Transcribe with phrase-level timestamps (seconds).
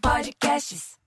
[0.00, 0.98] Podcasts.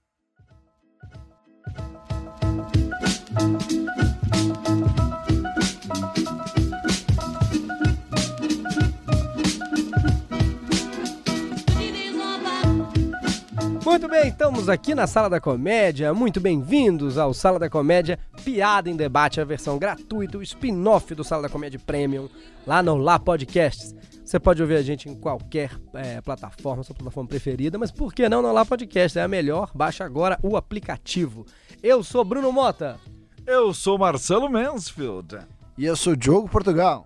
[13.83, 16.13] Muito bem, estamos aqui na Sala da Comédia.
[16.13, 21.23] Muito bem-vindos ao Sala da Comédia Piada em Debate, a versão gratuita, o spin-off do
[21.23, 22.29] Sala da Comédia Premium,
[22.65, 23.95] lá no Lá Podcasts.
[24.23, 28.29] Você pode ouvir a gente em qualquer é, plataforma, sua plataforma preferida, mas por que
[28.29, 29.19] não no Lá Podcast?
[29.19, 29.69] É a melhor.
[29.75, 31.45] Baixa agora o aplicativo.
[31.83, 32.97] Eu sou Bruno Mota.
[33.45, 35.39] Eu sou Marcelo Mansfield.
[35.77, 37.05] E eu sou Diogo Portugal.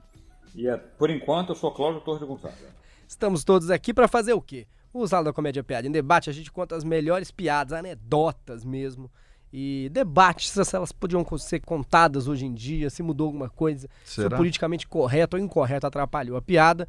[0.56, 2.60] E é, por enquanto eu sou Cláudio Torres de Gonçalves.
[3.08, 4.68] Estamos todos aqui para fazer o quê?
[4.94, 9.12] O Sala da Comédia Piada em Debate, a gente conta as melhores piadas, anedotas mesmo.
[9.52, 14.16] E debates se elas podiam ser contadas hoje em dia, se mudou alguma coisa, se
[14.16, 14.36] Será?
[14.36, 16.88] o politicamente correto ou incorreto atrapalhou a piada.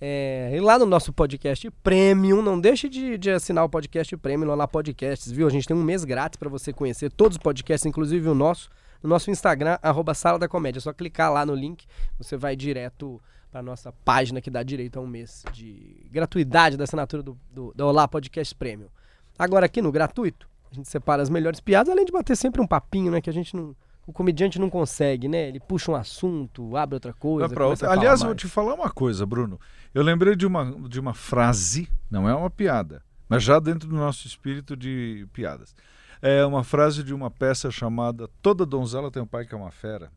[0.00, 4.48] É, e lá no nosso podcast Premium, não deixe de, de assinar o podcast Premium
[4.48, 5.46] lá na Podcasts, viu?
[5.46, 8.70] A gente tem um mês grátis para você conhecer todos os podcasts, inclusive o nosso,
[9.02, 10.78] no nosso Instagram, arroba Sala da Comédia.
[10.78, 11.84] É só clicar lá no link,
[12.16, 16.84] você vai direto para nossa página que dá direito a um mês de gratuidade da
[16.84, 18.88] assinatura do, do, do Olá Podcast Premium.
[19.36, 22.66] Agora aqui no gratuito, a gente separa as melhores piadas, além de bater sempre um
[22.66, 23.20] papinho, né?
[23.20, 23.74] Que a gente não.
[24.06, 25.48] O comediante não consegue, né?
[25.48, 27.48] Ele puxa um assunto, abre outra coisa.
[27.48, 27.90] Pra outra.
[27.90, 29.60] Aliás, vou te falar uma coisa, Bruno.
[29.92, 33.94] Eu lembrei de uma, de uma frase, não é uma piada, mas já dentro do
[33.96, 35.74] nosso espírito de piadas.
[36.22, 39.70] É uma frase de uma peça chamada Toda Donzela Tem um Pai que é uma
[39.70, 40.10] Fera.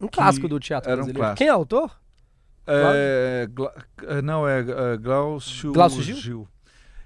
[0.00, 1.18] Um clássico do teatro era um brasileiro.
[1.26, 1.38] clássico.
[1.38, 1.90] Quem é o autor?
[2.66, 3.74] É, Gla-
[4.06, 6.46] é, não, é, é Glaucio, Glaucio Gil?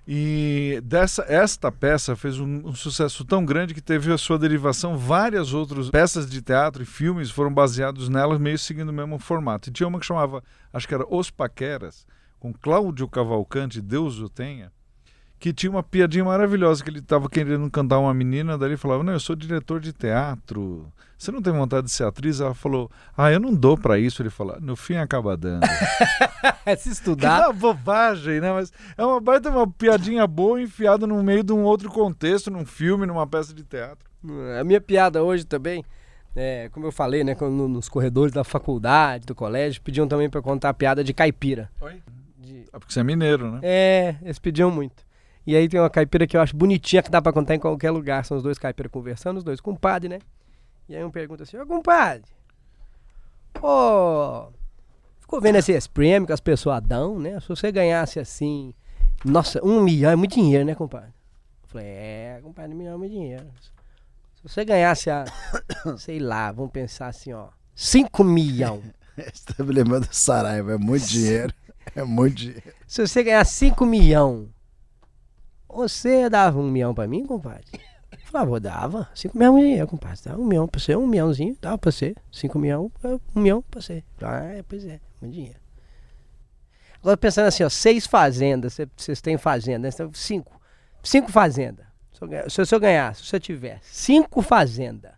[0.09, 4.97] E dessa, esta peça fez um, um sucesso tão grande que teve a sua derivação.
[4.97, 9.69] Várias outras peças de teatro e filmes foram baseados nela, meio seguindo o mesmo formato.
[9.69, 12.07] E tinha uma que chamava, acho que era Os Paqueras,
[12.39, 14.71] com Cláudio Cavalcante, Deus o tenha,
[15.39, 19.03] que tinha uma piadinha maravilhosa, que ele estava querendo cantar uma menina, daí ele falava,
[19.03, 20.87] não, eu sou diretor de teatro,
[21.19, 22.41] você não tem vontade de ser atriz?
[22.41, 24.21] Ela falou, ah, eu não dou pra isso.
[24.21, 25.65] Ele falou, no fim acaba dando.
[26.67, 27.45] É se Que estudar.
[27.47, 28.53] uma bobagem, né?
[28.53, 32.67] Mas é uma baita uma piadinha boa enfiada no meio de um outro contexto, num
[32.67, 34.07] filme, numa peça de teatro.
[34.61, 35.83] A minha piada hoje também,
[36.35, 37.35] é, como eu falei, né?
[37.35, 41.15] quando nos corredores da faculdade, do colégio, pediam também pra eu contar a piada de
[41.15, 41.71] caipira.
[41.81, 42.03] Oi?
[42.39, 43.61] De- Ah, porque você é mineiro, né?
[43.63, 45.06] É, eles pediam muito.
[45.47, 47.91] E aí tem uma caipira que eu acho bonitinha que dá pra contar em qualquer
[47.91, 48.25] lugar.
[48.25, 50.19] São os dois caipiras conversando, os dois compadre, né?
[50.89, 52.25] E aí um pergunta assim, ô compadre,
[53.61, 54.49] ô,
[55.21, 57.39] ficou vendo esses prêmios que as pessoas dão, né?
[57.41, 58.73] Se você ganhasse assim,
[59.25, 61.11] nossa, um milhão é muito dinheiro, né, compadre?
[61.63, 63.47] Eu falei, é, compadre, um milhão é muito dinheiro.
[64.35, 65.25] Se você ganhasse a,
[65.99, 68.83] sei lá, vamos pensar assim, ó, cinco milhão.
[69.17, 71.51] Você tá do Saraiva, é muito dinheiro.
[71.95, 72.63] É muito dinheiro.
[72.87, 74.49] Se você ganhar 5 milhão,
[75.77, 77.65] você dava um milhão pra mim, compadre?
[78.13, 79.09] Eu falava, "Vou, dava.
[79.15, 80.21] 5 milhões de dinheiro, compadre.
[80.25, 82.15] Dava um milhão pra você, um milhãozinho, dava pra você.
[82.33, 84.03] 5 milhões, é, um milhão pra você.
[84.23, 85.59] Ah, é, pois é, muito dinheiro.
[87.01, 89.91] Agora pensando assim, ó, seis fazendas, cê- vocês têm fazenda, né?
[89.93, 90.61] Tem cinco.
[91.03, 91.87] Cinco fazendas.
[92.13, 95.13] Se eu, se eu- eu ganhar, se você tiver cinco fazendas,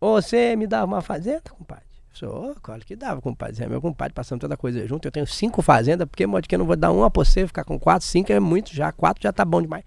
[0.00, 1.84] você me dava uma fazenda, compadre?
[2.22, 3.56] "Ô, claro que dava, compadre.
[3.56, 5.06] Você é meu compadre, passando toda coisa junto.
[5.06, 7.64] Eu tenho cinco fazendas, porque modo que eu não vou dar uma pra você, ficar
[7.64, 8.92] com quatro, cinco é muito já.
[8.92, 9.84] Quatro já tá bom demais.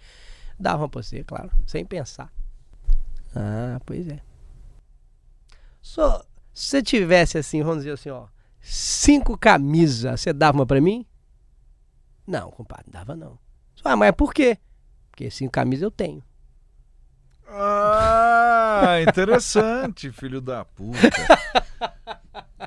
[0.59, 2.31] Dava uma pra você, claro, sem pensar.
[3.35, 4.21] Ah, pois é.
[5.81, 8.27] Só, se você tivesse assim, vamos dizer assim, ó,
[8.61, 11.05] cinco camisas, você dava uma pra mim?
[12.25, 13.37] Não, compadre, dava não.
[13.83, 14.57] Ah, mas por quê?
[15.11, 16.23] Porque cinco camisas eu tenho.
[17.47, 20.99] Ah, interessante, filho da puta.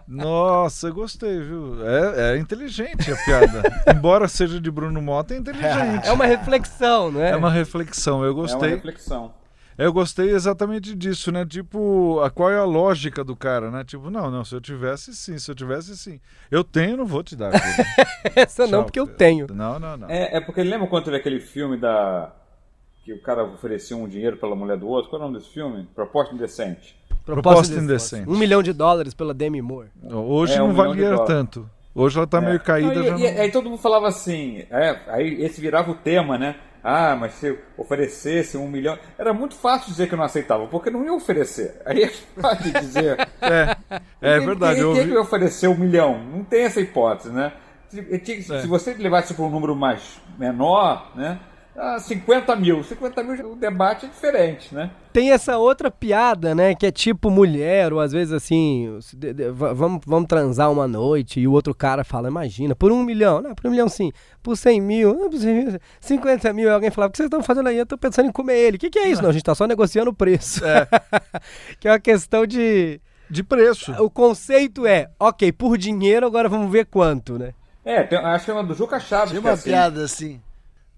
[0.06, 1.76] Nossa, gostei, viu?
[1.86, 3.62] É, é inteligente a piada.
[3.94, 6.06] Embora seja de Bruno Mota, é inteligente.
[6.06, 7.30] É uma reflexão, não é?
[7.30, 8.70] É uma reflexão, eu É uma gostei.
[8.70, 9.32] reflexão.
[9.76, 11.46] Eu gostei exatamente disso, né?
[11.46, 13.84] Tipo, a, qual é a lógica do cara, né?
[13.84, 16.20] Tipo, não, não, se eu tivesse sim, se eu tivesse sim.
[16.50, 17.52] Eu tenho, não vou te dar.
[18.34, 19.18] Essa não, Tchau, porque eu Pedro.
[19.18, 19.46] tenho.
[19.54, 20.10] Não, não, não.
[20.10, 22.34] É, é porque lembra quando teve aquele filme da.
[23.04, 25.10] que o cara oferecia um dinheiro pela mulher do outro?
[25.10, 25.88] Qual é o nome desse filme?
[25.94, 26.96] Proposta Indecente.
[27.34, 28.28] Proposta indecente.
[28.28, 29.88] Um milhão de dólares pela Demi Moore.
[30.10, 31.68] Hoje É, um não de valia tanto.
[31.94, 33.16] Hoje ela tá meio caída Não, e, já.
[33.18, 36.54] e- não- aí todo mundo falava assim, é, aí esse virava o tema, né?
[36.82, 38.96] Ah, mas se oferecesse um milhão.
[39.18, 41.74] Era muito fácil dizer que eu não aceitava, porque não ia oferecer.
[41.84, 42.08] Aí é
[42.40, 43.18] fácil dizer.
[43.42, 43.76] É,
[44.22, 44.74] é Quem- verdade.
[44.76, 45.02] Quem, Eu quem ouvi...
[45.02, 46.18] que vai oferecer um milhão?
[46.32, 47.52] Não tem essa hipótese, né?
[47.88, 48.00] Se,
[48.54, 48.60] É.
[48.60, 51.38] se você levasse para um número mais menor, né?
[51.80, 52.82] Ah, 50 mil.
[52.82, 54.90] 50 mil, o debate é diferente, né?
[55.12, 56.74] Tem essa outra piada, né?
[56.74, 58.98] Que é tipo mulher, ou às vezes assim,
[59.54, 63.54] vamos, vamos transar uma noite, e o outro cara fala, imagina, por um milhão, não,
[63.54, 64.10] por um milhão sim,
[64.42, 67.28] por 100 mil, não, por 100 mil, 50 mil, e alguém fala, o que vocês
[67.28, 67.78] estão fazendo aí?
[67.78, 68.76] Eu tô pensando em comer ele.
[68.76, 69.22] O que, que é isso?
[69.22, 70.60] Não, a gente tá só negociando o preço.
[71.78, 73.00] que é uma questão de.
[73.30, 73.92] De preço.
[74.02, 77.52] O conceito é, ok, por dinheiro, agora vamos ver quanto, né?
[77.84, 79.30] É, tem, acho que é uma do Juca Chaves.
[79.30, 79.70] Tinha que é uma assim.
[79.70, 80.40] piada assim.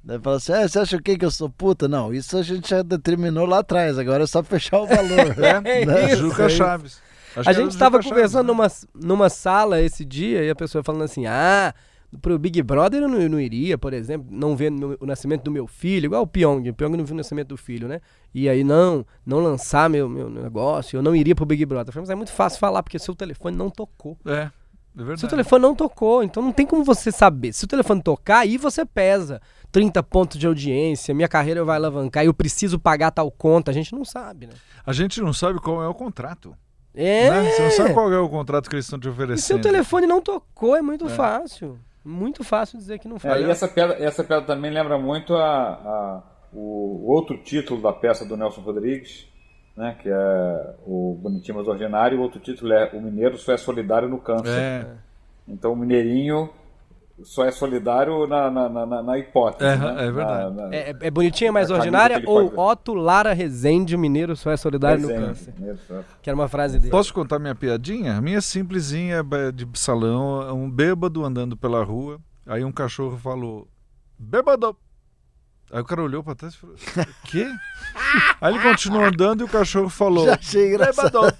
[0.02, 1.86] Daí fala assim: ah, você acha o quê que eu sou puta?
[1.88, 5.34] Não, isso a gente já determinou lá atrás, agora é só fechar o valor.
[5.38, 6.12] É Né?
[6.12, 6.22] isso.
[6.22, 7.00] Juca Chaves.
[7.36, 8.88] Acho A era gente estava conversando Chaves, né?
[8.96, 11.72] numa, numa sala esse dia e a pessoa falando assim: ah,
[12.20, 15.42] pro Big Brother eu não, eu não iria, por exemplo, não ver no- o nascimento
[15.44, 16.68] do meu filho, igual o Pyong.
[16.70, 18.00] O Pyong não viu o nascimento do filho, né?
[18.34, 21.90] E aí, não, não lançar meu, meu negócio, eu não iria pro Big Brother.
[21.90, 24.16] Eu falei, mas é muito fácil falar, porque seu telefone não tocou.
[24.26, 24.50] É, é
[24.96, 25.20] verdade.
[25.20, 27.52] Seu telefone não tocou, então não tem como você saber.
[27.52, 29.40] Se o telefone tocar, aí você pesa.
[29.72, 33.92] 30 pontos de audiência, minha carreira vai alavancar, eu preciso pagar tal conta, a gente
[33.94, 34.52] não sabe, né?
[34.84, 36.54] A gente não sabe qual é o contrato.
[36.94, 37.30] É.
[37.30, 37.50] né?
[37.50, 39.62] Você não sabe qual é o contrato que eles estão te E seu oferecendo.
[39.62, 41.78] telefone não tocou, é muito fácil.
[42.04, 43.42] Muito fácil dizer que não É, foi.
[43.42, 48.24] e essa piada, essa piada também lembra muito a, a- o outro título da peça
[48.24, 49.28] do Nelson Rodrigues,
[49.76, 53.56] né, que é o Bonitinho Mas Ordinário, o outro título é O Mineiro Só é
[53.56, 54.48] Solidário no Câncer.
[54.58, 54.86] É,
[55.46, 56.50] Então o Mineirinho
[57.24, 59.70] só é solidário na, na, na- na- hipótese.
[59.70, 60.06] É, né?
[60.06, 60.54] é verdade.
[60.56, 62.22] Na- na- É, é bonitinha, mais A camisa ordinária?
[62.26, 65.26] Ou pode- Otto Lara Rezende, o mineiro só é solidário no desenho.
[65.26, 65.54] câncer?
[65.56, 66.90] Mineiro só- Que era uma frase dele.
[66.90, 68.16] Posso contar minha piadinha?
[68.16, 73.16] A Minha simplesinha ba- de salão, é um bêbado andando pela rua, aí um cachorro
[73.18, 73.66] falou,
[74.18, 74.76] bêbado!
[75.72, 76.74] Aí o cara olhou pra trás e falou,
[77.26, 77.46] quê?
[78.40, 81.20] Aí ele continuou andando e o cachorro falou, Já achei engraçado.
[81.20, 81.36] bêbado!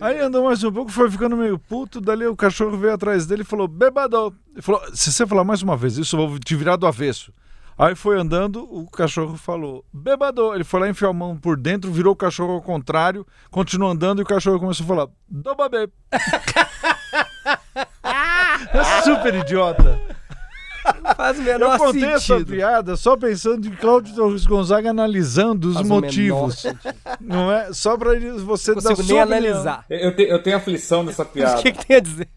[0.00, 3.42] Aí andou mais um pouco, foi ficando meio puto, dali o cachorro veio atrás dele
[3.42, 4.34] e falou, bêbado!
[4.52, 7.32] Ele falou, se você falar mais uma vez isso, eu vou te virar do avesso.
[7.76, 10.54] Aí foi andando, o cachorro falou, bêbado!
[10.54, 14.20] Ele foi lá, enfiou a mão por dentro, virou o cachorro ao contrário, continuou andando
[14.20, 15.88] e o cachorro começou a falar, dobabê!
[18.72, 20.00] É super idiota.
[21.16, 22.52] Faz o Eu menor contei essa sentido.
[22.52, 26.66] piada só pensando em Cláudio Torres Gonzaga analisando os Faz o menor motivos.
[27.20, 27.72] Não é?
[27.72, 28.10] Só pra
[28.44, 29.84] você Não dar sua nem analisar.
[29.88, 31.62] Eu, te- eu tenho aflição dessa O piada.
[31.62, 32.28] que, que tem a dizer?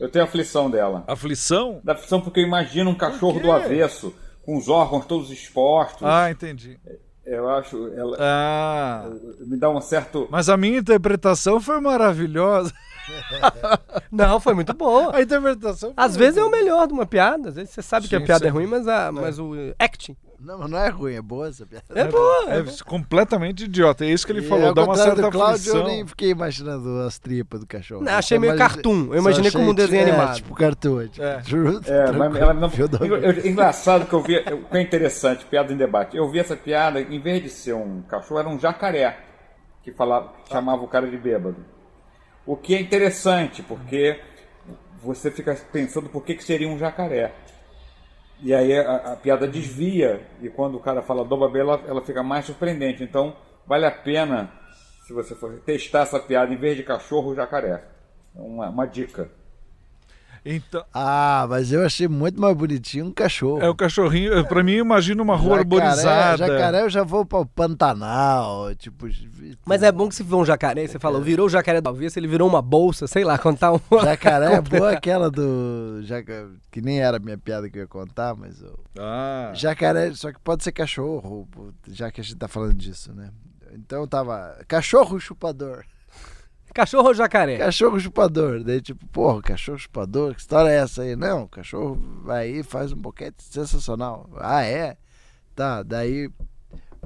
[0.00, 1.04] Eu tenho aflição dela.
[1.06, 1.80] Aflição?
[1.84, 4.12] Da aflição porque eu imagino um cachorro do avesso,
[4.44, 6.02] com os órgãos todos expostos.
[6.02, 6.76] Ah, entendi.
[7.24, 7.86] Eu acho.
[7.94, 9.08] Ela, Ah.
[9.46, 10.26] me dá um certo.
[10.28, 12.72] Mas a minha interpretação foi maravilhosa.
[14.10, 15.14] Não, foi muito boa.
[15.16, 17.48] A interpretação foi Às vezes é o melhor de uma piada.
[17.48, 18.54] Às vezes você sabe que a Sim, piada é sim.
[18.54, 21.84] ruim, mas, a, mas o acting Não, mas não é ruim, é boa essa piada.
[21.94, 22.44] é boa.
[22.54, 24.04] É completamente idiota.
[24.04, 24.72] É isso que ele E falou.
[24.74, 25.76] Dá uma certa Cláudio, aflição.
[25.78, 28.02] eu nem fiquei imaginando as tripas do cachorro.
[28.04, 29.08] Não, achei meio cartoon.
[29.12, 30.36] Eu imaginei como um desenho é, animado.
[30.36, 31.08] Tipo cartoon.
[31.08, 31.42] Tipo, É.
[31.86, 32.70] É, mas ela não.
[33.00, 34.38] Eu- eu- engraçado que eu vi.
[34.38, 36.16] O que é interessante, piada em debate.
[36.16, 39.18] Eu vi essa piada, em vez de ser um cachorro, era um jacaré
[39.82, 41.56] que falava, que chamava o cara de bêbado.
[42.44, 44.20] O que é interessante, porque
[45.02, 47.32] você fica pensando por que, que seria um jacaré.
[48.40, 52.22] E aí a, a piada desvia, e quando o cara fala dobabê, ela, ela fica
[52.22, 53.02] mais surpreendente.
[53.02, 53.36] Então,
[53.66, 54.52] vale a pena,
[55.06, 57.84] se você for testar essa piada, em vez de cachorro, jacaré.
[58.34, 59.30] É Uma, uma dica.
[60.44, 63.62] Então, Ah, mas eu achei muito mais bonitinho um cachorro.
[63.62, 64.44] é o cachorrinho.
[64.46, 66.36] Pra mim, imagina uma rua Jacaré- arborizada.
[66.48, 69.06] Jacaré eu já vou para o Pantanal, tipo...
[69.64, 72.18] Mas é bom que se for um jacaré, você falou, virou o jacaré do avesso,
[72.18, 73.80] ele virou uma bolsa, sei lá, contar uma.
[74.04, 76.00] Jacaré é boa aquela do...
[76.02, 76.48] Jaca...
[76.70, 78.60] Que nem era a minha piada que eu ia contar, mas...
[78.60, 79.52] eu- Ah.
[79.54, 81.46] Jacaré, só que pode ser cachorro,
[81.88, 83.30] já que a gente tá falando disso, né?
[83.74, 85.84] Então tava cachorro chupador.
[86.74, 87.58] Cachorro ou jacaré?
[87.58, 88.64] Cachorro chupador.
[88.64, 91.14] Daí, tipo, porra, cachorro chupador, que história é essa aí?
[91.14, 94.28] Não, o cachorro vai aí faz um boquete sensacional.
[94.38, 94.96] Ah, é?
[95.54, 96.30] Tá, daí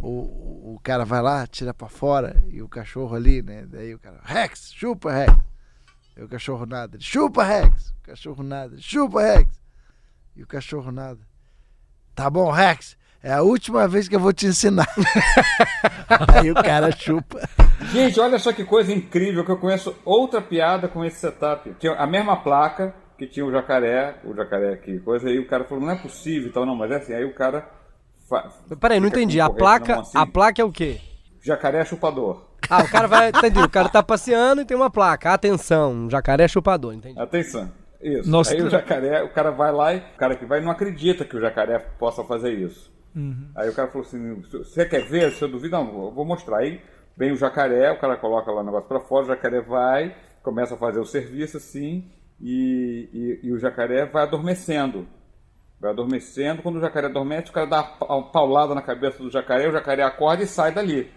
[0.00, 3.66] o, o cara vai lá, tira pra fora, e o cachorro ali, né?
[3.66, 5.34] Daí o cara, Rex, chupa, Rex.
[6.16, 7.90] E o cachorro nada, ele, chupa, Rex.
[7.90, 9.60] O cachorro nada, ele, chupa, Rex.
[10.36, 11.18] E o cachorro nada.
[12.14, 14.88] Tá bom, Rex, é a última vez que eu vou te ensinar.
[16.40, 17.40] aí o cara chupa.
[17.92, 21.74] Gente, olha só que coisa incrível que eu conheço outra piada com esse setup.
[21.78, 25.64] Tinha a mesma placa que tinha o jacaré, o jacaré aqui, coisa, aí o cara
[25.64, 27.66] falou, não é possível e tal, não, mas é assim, aí o cara.
[28.28, 28.50] Fa...
[28.80, 29.40] Peraí, não entendi.
[29.40, 31.00] A placa, mão assim, a placa é o quê?
[31.42, 32.44] Jacaré chupador.
[32.68, 33.28] Ah, o cara vai.
[33.28, 33.60] Entendi.
[33.60, 35.32] O cara tá passeando e tem uma placa.
[35.32, 37.18] Atenção, um jacaré chupador, entendi.
[37.18, 37.70] Atenção.
[38.00, 38.28] Isso.
[38.28, 40.70] Nossa, aí que- o jacaré, o cara vai lá e o cara que vai não
[40.70, 42.92] acredita que o jacaré possa fazer isso.
[43.14, 43.48] Uhum.
[43.54, 45.32] Aí o cara falou assim: você quer ver?
[45.32, 46.58] Se eu duvido, não, eu vou mostrar.
[46.58, 46.80] Aí
[47.16, 50.74] vem o jacaré, o cara coloca lá o negócio pra fora, o jacaré vai, começa
[50.74, 53.08] a fazer o serviço assim, e,
[53.42, 55.06] e, e o jacaré vai adormecendo.
[55.80, 59.68] Vai adormecendo, quando o jacaré adormece, o cara dá uma paulada na cabeça do jacaré,
[59.68, 61.10] o jacaré acorda e sai dali.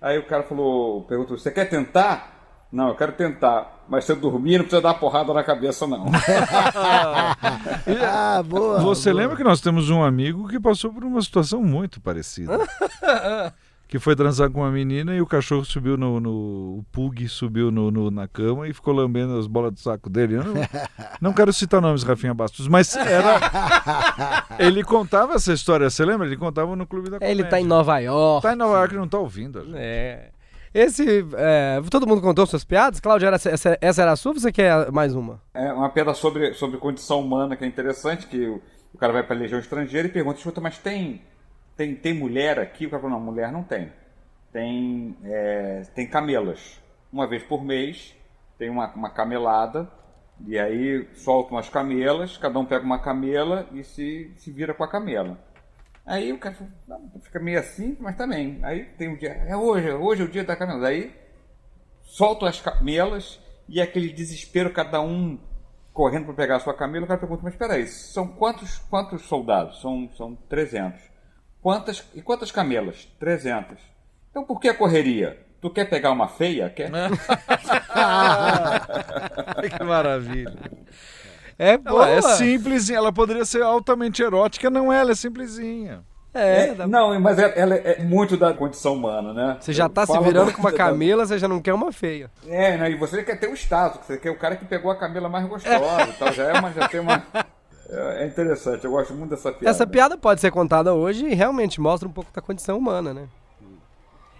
[0.00, 2.36] Aí o cara falou, perguntou, você quer tentar?
[2.70, 3.84] Não, eu quero tentar.
[3.88, 6.06] Mas se eu dormir, não precisa dar porrada na cabeça, não.
[8.04, 8.80] ah, boa.
[8.80, 9.22] Você boa.
[9.22, 12.58] lembra que nós temos um amigo que passou por uma situação muito parecida?
[13.88, 16.18] que foi transar com uma menina e o cachorro subiu no.
[16.18, 16.30] no
[16.78, 20.36] o Pug subiu no, no, na cama e ficou lambendo as bolas do saco dele.
[20.36, 20.54] Eu não,
[21.20, 23.38] não quero citar nomes, Rafinha Bastos, mas era.
[24.58, 26.26] Ele contava essa história, você lembra?
[26.26, 27.32] Ele contava no Clube da Comédia.
[27.32, 28.42] Ele tá em Nova York.
[28.42, 29.64] Tá em Nova York e não tá ouvindo.
[29.74, 30.30] É.
[30.74, 31.24] Esse.
[31.36, 33.00] É, todo mundo contou suas piadas?
[33.00, 35.40] Cláudia, era, essa, essa era a sua ou você quer mais uma?
[35.54, 38.60] É uma piada sobre, sobre condição humana que é interessante, que o,
[38.92, 41.22] o cara vai pra legião estrangeira e pergunta, escuta, mas tem,
[41.76, 42.86] tem, tem mulher aqui?
[42.86, 43.92] O cara falou, não, mulher não tem.
[44.52, 46.80] Tem, é, tem camelas.
[47.12, 48.14] Uma vez por mês
[48.58, 49.90] tem uma, uma camelada,
[50.46, 54.84] e aí soltam as camelas, cada um pega uma camela e se, se vira com
[54.84, 55.38] a camela.
[56.04, 56.56] Aí o cara
[57.22, 58.60] fica meio assim, mas também.
[58.62, 60.88] Aí tem um dia, é hoje, hoje é o dia da camela.
[60.88, 61.12] Aí
[62.02, 65.38] soltam as camelas e aquele desespero, cada um
[65.92, 67.04] correndo para pegar a sua camela.
[67.04, 69.80] O cara pergunta, mas espera aí, são quantos, quantos soldados?
[69.80, 71.15] São, são 300.
[71.66, 73.08] Quantas, e quantas camelas?
[73.18, 73.76] 300.
[74.30, 75.36] Então por que a correria?
[75.60, 76.70] Tu quer pegar uma feia?
[76.70, 76.92] Quer?
[79.76, 80.54] que maravilha.
[81.58, 82.08] É boa.
[82.08, 86.04] Ela é simples, ela poderia ser altamente erótica, não é, ela é simplesinha.
[86.32, 89.56] É, é não, mas ela, ela, é muito da condição humana, né?
[89.58, 92.30] Você já tá se virando com uma camela, você já não quer uma feia.
[92.46, 92.92] É, né?
[92.92, 95.44] E você quer ter o status, você quer o cara que pegou a camela mais
[95.48, 96.32] gostosa e tal.
[96.32, 97.26] Já é uma, já tem uma.
[97.88, 99.70] É interessante, eu gosto muito dessa piada.
[99.70, 103.28] Essa piada pode ser contada hoje e realmente mostra um pouco da condição humana, né?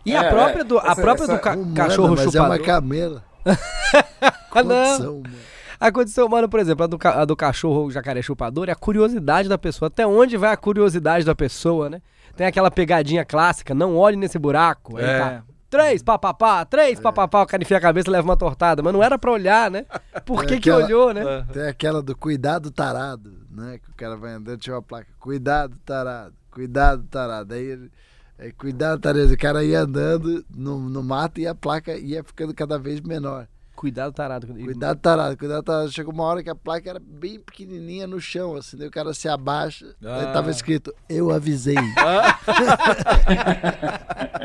[0.05, 2.47] E é, a própria do, a própria essa, do ca humana, cachorro mas chupador.
[2.47, 3.25] é uma camela.
[4.51, 5.37] condição humana.
[5.79, 9.49] A condição humana, por exemplo, a do, a do cachorro jacaré chupador é a curiosidade
[9.49, 9.89] da pessoa.
[9.89, 12.01] Até onde vai a curiosidade da pessoa, né?
[12.35, 14.97] Tem aquela pegadinha clássica, não olhe nesse buraco.
[14.97, 15.19] Aí É.
[15.19, 18.83] tá, três papapá, três papapá, o cara enfia a cabeça e leva uma tortada.
[18.83, 19.85] Mas não era pra olhar, né?
[20.25, 21.47] Por É que que aquela- olhou, né?
[21.53, 23.79] Tem aquela do cuidado tarado, né?
[23.83, 27.55] Que o cara vai andando, tinha uma placa, cuidado tarado, cuidado tarado.
[27.55, 27.91] Aí ele,
[28.39, 32.53] é, cuidado tarado, o cara ia andando no, no mato e a placa ia ficando
[32.55, 33.47] cada vez menor.
[33.75, 34.47] Cuidado, tarado.
[34.47, 35.93] Cuidado tarado, cuidado tarado.
[35.93, 39.13] Chegou uma hora que a placa era bem pequenininha no chão, assim, daí o cara
[39.13, 40.33] se abaixa, aí Ah.
[40.33, 41.77] tava escrito, eu avisei.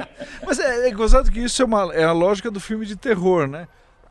[0.46, 3.48] Mas é, é gozado que isso é, uma, é a lógica do filme de terror,
[3.48, 3.68] né?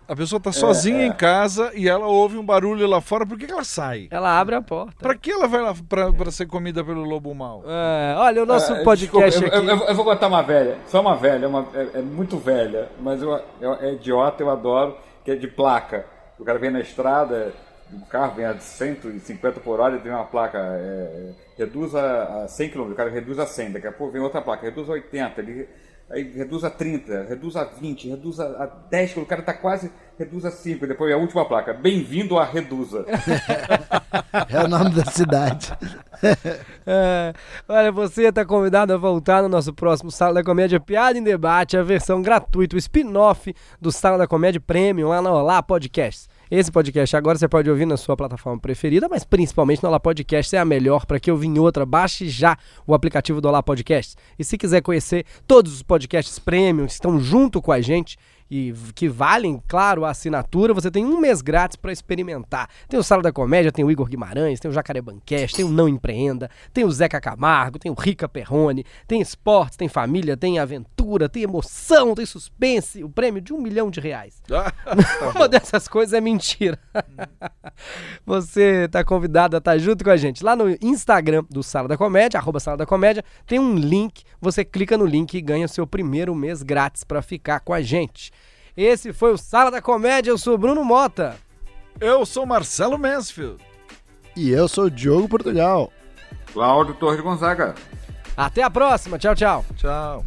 [0.08, 1.06] A pessoa tá sozinha é.
[1.06, 4.08] em casa e ela ouve um barulho lá fora, por que, que ela sai?
[4.10, 4.96] Ela abre a porta.
[4.98, 7.62] Pra que ela vai lá pra, pra ser comida pelo lobo mau?
[7.64, 9.70] É, olha, o nosso Ah, podcast desculpa, eu- aqui.
[9.70, 12.88] Eu, eu- eu vou contar uma velha, só uma velha, uma- é, é muito velha,
[13.00, 16.04] mas eu, eu- é idiota, eu adoro, que é de placa.
[16.40, 17.52] O cara vem na estrada,
[17.92, 22.48] o carro vem a 150 por hora e tem uma placa, é, reduz a, a
[22.48, 24.92] 100 km, o cara reduz a 100, daqui a pouco vem outra placa, reduz a
[24.94, 25.68] 80, ele,
[26.10, 29.54] aí reduz a 30, reduz a 20, reduz a, a 10 km, o cara tá
[29.54, 33.06] quase, reduz a 5, depois a última placa, bem-vindo a Reduza.
[34.48, 35.72] É o nome da cidade.
[36.86, 37.32] É,
[37.66, 41.78] olha, você está convidado a voltar no nosso próximo Sala da Comédia Piada em Debate,
[41.78, 46.28] a versão gratuita, o spin-off do Sala da Comédia Premium lá no Olá Podcasts.
[46.50, 50.52] Esse podcast agora você pode ouvir na sua plataforma preferida, mas principalmente no Olá Podcasts
[50.52, 51.86] é a melhor para que ouvir em outra.
[51.86, 54.16] Baixe já o aplicativo do Olá Podcasts.
[54.36, 58.18] E se quiser conhecer todos os podcasts premium que estão junto com a gente
[58.50, 62.68] e que valem, claro, a assinatura, você tem um mês grátis para experimentar.
[62.88, 65.68] Tem o Sala da Comédia, tem o Igor Guimarães, tem o Jacaré Banquete, tem o
[65.68, 70.58] Não Empreenda, tem o Zeca Camargo, tem o Rica Perrone, tem esportes, tem família, tem
[70.58, 74.40] aventura, tem emoção, tem suspense, o prêmio de um milhão de reais.
[74.60, 74.72] Ah,
[75.34, 76.78] Uma dessas coisas é mentira.
[78.26, 80.44] Você tá convidado a estar junto com a gente.
[80.44, 84.22] Lá no Instagram do Sala da Comédia, arroba Sala da Comédia, tem um link.
[84.40, 88.30] Você clica no link e ganha seu primeiro mês grátis para ficar com a gente.
[88.76, 90.30] Esse foi o Sala da Comédia.
[90.30, 91.36] Eu sou o Bruno Mota.
[92.00, 93.62] Eu sou Marcelo Mansfield.
[94.36, 95.92] E eu sou o Diogo Portugal.
[96.52, 97.74] Cláudio Torres Gonzaga.
[98.36, 99.18] Até a próxima.
[99.18, 99.64] Tchau, tchau.
[99.76, 100.24] Tchau.